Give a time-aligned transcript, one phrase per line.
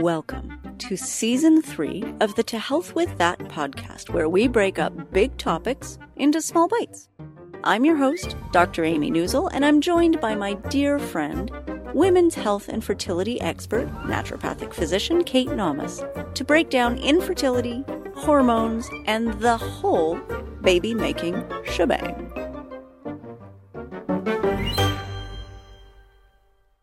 [0.00, 5.12] Welcome to season three of the To Health With That podcast, where we break up
[5.12, 7.10] big topics into small bites.
[7.64, 8.82] I'm your host, Dr.
[8.82, 11.50] Amy Neuzil, and I'm joined by my dear friend,
[11.92, 16.02] women's health and fertility expert, naturopathic physician Kate Naumes,
[16.34, 20.16] to break down infertility, hormones, and the whole
[20.62, 22.26] baby making shebang.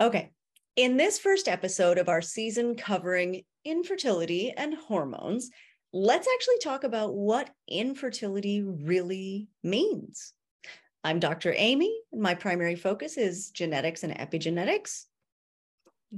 [0.00, 0.33] Okay,
[0.76, 5.50] in this first episode of our season covering infertility and hormones,
[5.92, 10.32] let's actually talk about what infertility really means.
[11.04, 11.54] I'm Dr.
[11.56, 15.04] Amy, and my primary focus is genetics and epigenetics.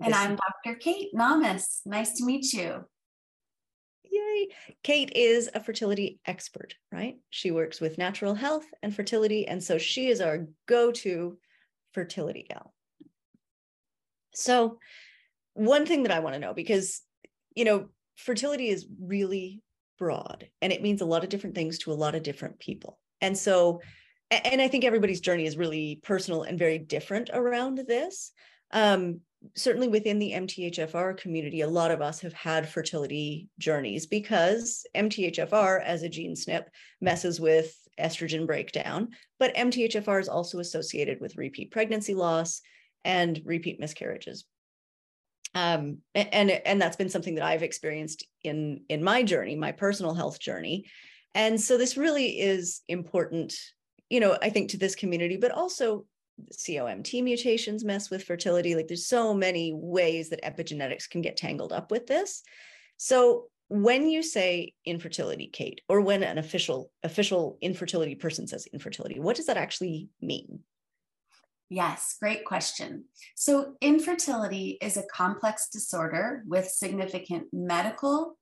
[0.00, 0.78] And this I'm Dr.
[0.78, 1.80] Kate Naumes.
[1.84, 2.84] Nice to meet you.
[4.10, 4.48] Yay.
[4.82, 7.16] Kate is a fertility expert, right?
[7.30, 9.46] She works with natural health and fertility.
[9.46, 11.36] And so she is our go to
[11.92, 12.72] fertility gal.
[14.36, 14.78] So,
[15.54, 17.00] one thing that I want to know because,
[17.54, 19.62] you know, fertility is really
[19.98, 22.98] broad and it means a lot of different things to a lot of different people.
[23.22, 23.80] And so,
[24.30, 28.32] and I think everybody's journey is really personal and very different around this.
[28.72, 29.20] Um,
[29.54, 35.82] certainly within the MTHFR community, a lot of us have had fertility journeys because MTHFR
[35.82, 36.64] as a gene SNP
[37.00, 42.60] messes with estrogen breakdown, but MTHFR is also associated with repeat pregnancy loss,
[43.06, 44.44] and repeat miscarriages.
[45.54, 50.12] Um, and and that's been something that I've experienced in in my journey, my personal
[50.12, 50.84] health journey.
[51.34, 53.54] And so this really is important,
[54.10, 56.04] you know, I think to this community, but also
[56.52, 58.74] COMT mutations mess with fertility.
[58.74, 62.42] Like there's so many ways that epigenetics can get tangled up with this.
[62.98, 69.20] So when you say infertility, Kate, or when an official official infertility person says infertility,
[69.20, 70.60] what does that actually mean?
[71.68, 73.06] Yes, great question.
[73.34, 78.38] So, infertility is a complex disorder with significant medical,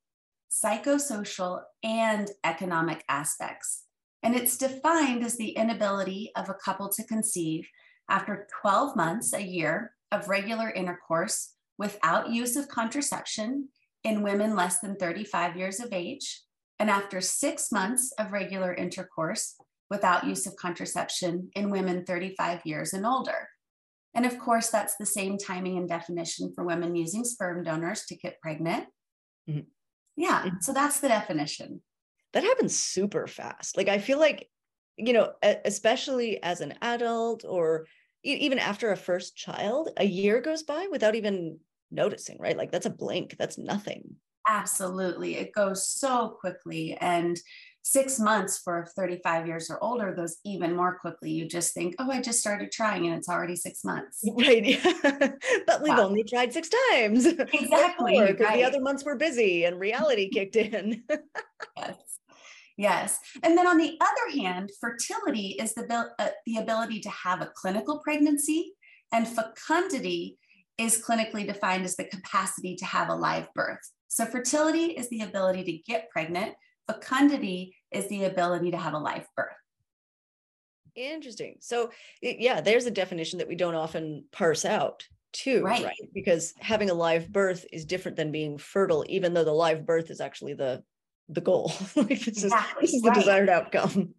[0.50, 3.84] psychosocial, and economic aspects.
[4.22, 7.66] And it's defined as the inability of a couple to conceive
[8.10, 13.68] after 12 months, a year of regular intercourse without use of contraception
[14.04, 16.42] in women less than 35 years of age,
[16.78, 19.56] and after six months of regular intercourse
[19.94, 23.48] without use of contraception in women 35 years and older.
[24.14, 28.16] And of course, that's the same timing and definition for women using sperm donors to
[28.16, 28.86] get pregnant.
[29.48, 29.60] Mm-hmm.
[30.16, 30.56] Yeah, mm-hmm.
[30.60, 31.82] so that's the definition.
[32.32, 33.76] That happens super fast.
[33.76, 34.48] Like, I feel like,
[34.96, 37.86] you know, especially as an adult or
[38.22, 41.58] even after a first child, a year goes by without even
[41.90, 42.56] noticing, right?
[42.56, 44.16] Like, that's a blink, that's nothing.
[44.48, 45.36] Absolutely.
[45.36, 46.96] It goes so quickly.
[47.00, 47.38] And
[47.84, 51.30] six months for 35 years or older goes even more quickly.
[51.30, 54.24] You just think, oh, I just started trying and it's already six months.
[54.34, 54.80] Right.
[55.66, 56.06] but we've wow.
[56.06, 57.26] only tried six times.
[57.52, 58.18] Exactly.
[58.20, 58.56] Because right.
[58.56, 61.04] the other months were busy and reality kicked in.
[61.76, 61.96] yes.
[62.76, 63.20] Yes.
[63.42, 67.52] And then on the other hand, fertility is the, uh, the ability to have a
[67.54, 68.72] clinical pregnancy,
[69.12, 70.38] and fecundity
[70.78, 73.78] is clinically defined as the capacity to have a live birth.
[74.08, 76.54] So, fertility is the ability to get pregnant,
[76.88, 79.52] fecundity is the ability to have a live birth.
[80.94, 81.56] Interesting.
[81.60, 81.90] So,
[82.22, 85.84] yeah, there's a definition that we don't often parse out too, right?
[85.84, 86.10] right?
[86.12, 90.10] Because having a live birth is different than being fertile, even though the live birth
[90.10, 90.82] is actually the
[91.28, 91.72] the goal.
[91.94, 92.84] this, exactly.
[92.84, 93.18] is, this is the right.
[93.18, 94.14] desired outcome.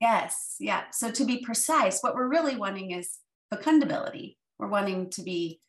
[0.00, 0.56] Yes.
[0.60, 0.82] Yeah.
[0.92, 3.18] So to be precise, what we're really wanting is
[3.54, 4.36] fecundability.
[4.58, 5.60] We're wanting to be,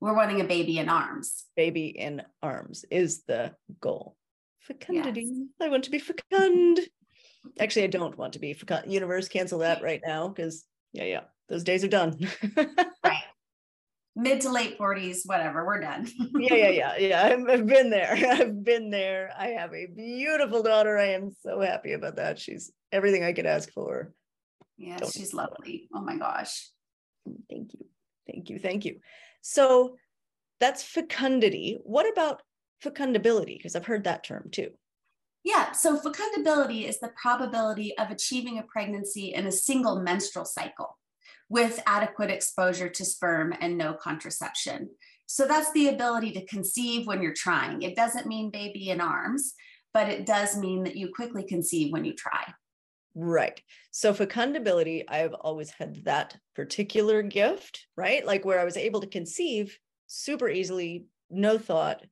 [0.00, 1.44] we're wanting a baby in arms.
[1.56, 4.16] Baby in arms is the goal
[4.68, 5.22] fecundity.
[5.22, 5.48] Yes.
[5.60, 6.80] I want to be fecund.
[7.58, 8.92] Actually, I don't want to be fecund.
[8.92, 12.16] Universe, cancel that right now because yeah, yeah, those days are done.
[13.04, 13.22] right.
[14.14, 16.08] Mid to late 40s, whatever, we're done.
[16.38, 17.22] yeah, yeah, yeah, yeah.
[17.24, 18.12] I've, I've been there.
[18.12, 19.30] I've been there.
[19.38, 20.98] I have a beautiful daughter.
[20.98, 22.38] I am so happy about that.
[22.38, 24.12] She's everything I could ask for.
[24.76, 25.88] Yeah, don't she's lovely.
[25.94, 26.68] Oh my gosh.
[27.48, 27.86] Thank you.
[28.26, 28.58] Thank you.
[28.58, 28.98] Thank you.
[29.40, 29.96] So
[30.60, 31.78] that's fecundity.
[31.82, 32.42] What about
[32.84, 33.56] fecundability?
[33.56, 34.70] Because I've heard that term too.
[35.44, 40.98] Yeah, so fecundability is the probability of achieving a pregnancy in a single menstrual cycle
[41.48, 44.90] with adequate exposure to sperm and no contraception.
[45.26, 47.82] So that's the ability to conceive when you're trying.
[47.82, 49.54] It doesn't mean baby in arms,
[49.94, 52.52] but it does mean that you quickly conceive when you try.
[53.14, 53.60] Right.
[53.90, 58.24] So fecundability, I've always had that particular gift, right?
[58.24, 62.04] Like where I was able to conceive super easily, no thought,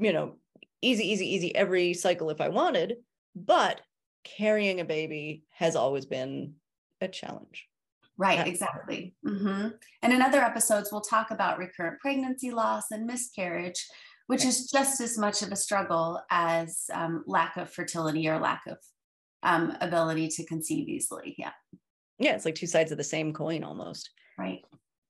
[0.00, 0.36] you know,
[0.82, 2.96] easy, easy, easy every cycle if I wanted.
[3.36, 3.80] But
[4.24, 6.54] carrying a baby has always been
[7.00, 7.68] a challenge.
[8.16, 9.14] Right, exactly.
[9.26, 9.68] Mm-hmm.
[10.02, 13.86] And in other episodes, we'll talk about recurrent pregnancy loss and miscarriage,
[14.26, 18.62] which is just as much of a struggle as um, lack of fertility or lack
[18.66, 18.76] of
[19.42, 21.34] um, ability to conceive easily.
[21.38, 21.52] Yeah.
[22.18, 24.10] Yeah, it's like two sides of the same coin almost.
[24.38, 24.60] Right.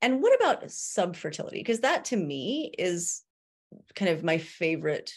[0.02, 1.54] And what about subfertility?
[1.54, 3.22] Because that to me is
[3.94, 5.12] kind of my favorite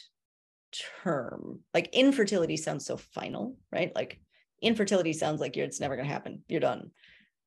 [1.03, 1.59] term.
[1.73, 3.91] Like infertility sounds so final, right?
[3.95, 4.19] Like
[4.61, 6.44] infertility sounds like it's never going to happen.
[6.47, 6.91] You're done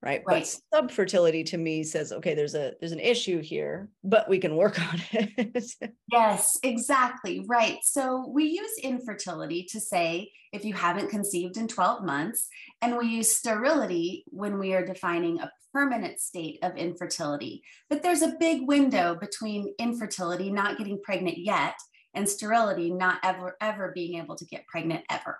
[0.02, 0.22] right?
[0.26, 0.58] right.
[0.72, 4.56] But subfertility to me says, okay, there's a there's an issue here, but we can
[4.56, 5.74] work on it.
[6.12, 7.44] yes, exactly.
[7.46, 7.78] Right.
[7.82, 12.48] So we use infertility to say if you haven't conceived in 12 months,
[12.80, 17.62] and we use sterility when we are defining a permanent state of infertility.
[17.90, 21.74] But there's a big window between infertility, not getting pregnant yet,
[22.14, 25.38] and sterility, not ever ever being able to get pregnant ever.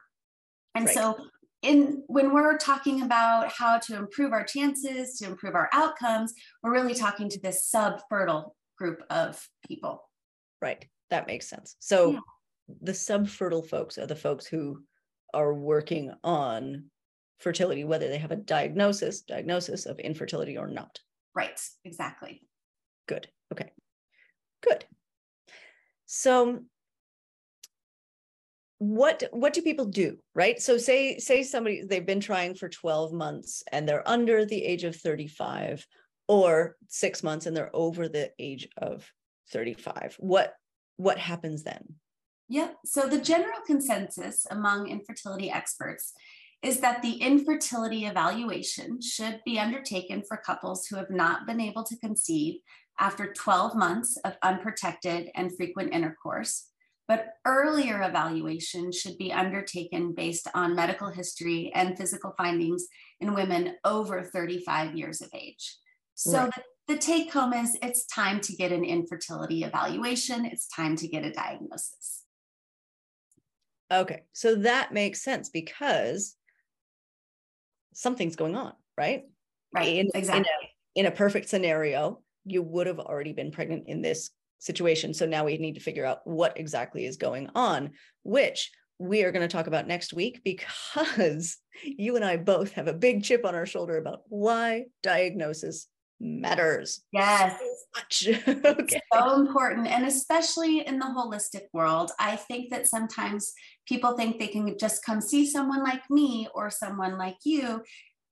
[0.74, 0.94] And right.
[0.94, 1.16] so
[1.66, 6.32] in when we're talking about how to improve our chances to improve our outcomes
[6.62, 10.08] we're really talking to this subfertile group of people.
[10.62, 10.86] Right.
[11.10, 11.76] That makes sense.
[11.78, 12.18] So yeah.
[12.82, 14.82] the subfertile folks are the folks who
[15.34, 16.84] are working on
[17.38, 20.98] fertility whether they have a diagnosis diagnosis of infertility or not.
[21.34, 21.60] Right.
[21.84, 22.42] Exactly.
[23.08, 23.28] Good.
[23.52, 23.72] Okay.
[24.62, 24.84] Good.
[26.06, 26.60] So
[28.78, 30.60] what what do people do right?
[30.60, 34.84] So say say somebody they've been trying for 12 months and they're under the age
[34.84, 35.86] of 35
[36.28, 39.10] or 6 months and they're over the age of
[39.52, 40.54] 35 what
[40.96, 41.84] what happens then?
[42.48, 46.12] Yeah so the general consensus among infertility experts
[46.62, 51.84] is that the infertility evaluation should be undertaken for couples who have not been able
[51.84, 52.56] to conceive
[52.98, 56.70] after 12 months of unprotected and frequent intercourse
[57.08, 62.86] but earlier evaluation should be undertaken based on medical history and physical findings
[63.20, 65.76] in women over 35 years of age.
[66.14, 66.52] So right.
[66.88, 71.08] the, the take home is it's time to get an infertility evaluation, it's time to
[71.08, 72.22] get a diagnosis.
[73.92, 76.34] Okay, so that makes sense because
[77.94, 79.24] something's going on, right?
[79.72, 80.44] Right, in, exactly.
[80.96, 85.14] In a, in a perfect scenario, you would have already been pregnant in this situation.
[85.14, 87.90] So now we need to figure out what exactly is going on,
[88.22, 92.88] which we are going to talk about next week because you and I both have
[92.88, 95.88] a big chip on our shoulder about why diagnosis
[96.18, 97.02] matters.
[97.12, 97.58] Yes.
[98.10, 99.00] So okay.
[99.12, 99.86] so important.
[99.86, 103.52] And especially in the holistic world, I think that sometimes
[103.86, 107.82] people think they can just come see someone like me or someone like you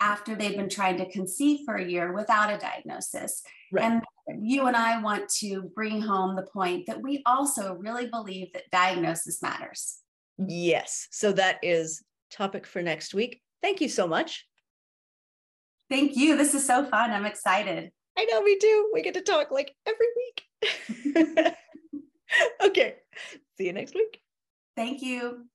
[0.00, 3.42] after they've been trying to conceive for a year without a diagnosis.
[3.72, 3.84] Right.
[3.84, 4.02] And
[4.46, 8.70] you and I want to bring home the point that we also really believe that
[8.70, 9.98] diagnosis matters.
[10.38, 11.08] Yes.
[11.10, 13.40] So that is topic for next week.
[13.62, 14.46] Thank you so much.
[15.90, 16.36] Thank you.
[16.36, 17.10] This is so fun.
[17.10, 17.90] I'm excited.
[18.16, 18.90] I know we do.
[18.92, 20.06] We get to talk like every
[21.16, 21.54] week.
[22.64, 22.96] okay.
[23.56, 24.20] See you next week.
[24.76, 25.46] Thank you.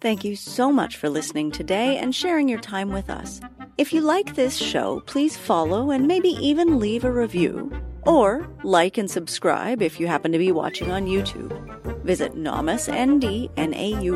[0.00, 3.40] Thank you so much for listening today and sharing your time with us.
[3.78, 7.72] If you like this show, please follow and maybe even leave a review.
[8.02, 11.52] Or like and subscribe if you happen to be watching on YouTube.
[12.02, 14.10] Visit naumesnd, N-A-U-M-E-S-N-D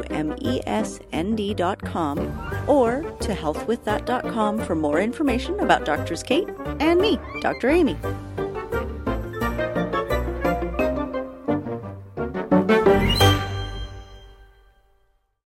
[1.55, 2.19] dot com
[2.67, 6.49] or to healthwiththat.com for more information about Doctors Kate
[6.81, 7.70] and me, Dr.
[7.70, 7.97] Amy.